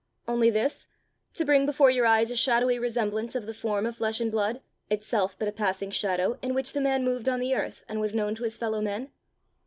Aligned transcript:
Only 0.27 0.49
this 0.49 0.87
to 1.35 1.45
bring 1.45 1.67
before 1.67 1.91
your 1.91 2.07
eyes 2.07 2.31
a 2.31 2.35
shadowy 2.35 2.79
resemblance 2.79 3.35
of 3.35 3.45
the 3.45 3.53
form 3.53 3.85
of 3.85 3.97
flesh 3.97 4.19
and 4.19 4.31
blood, 4.31 4.61
itself 4.89 5.37
but 5.37 5.47
a 5.47 5.51
passing 5.51 5.91
shadow, 5.91 6.39
in 6.41 6.55
which 6.55 6.73
the 6.73 6.81
man 6.81 7.03
moved 7.05 7.29
on 7.29 7.39
the 7.39 7.53
earth, 7.53 7.83
and 7.87 8.01
was 8.01 8.15
known 8.15 8.33
to 8.33 8.43
his 8.43 8.57
fellow 8.57 8.81
men? 8.81 9.11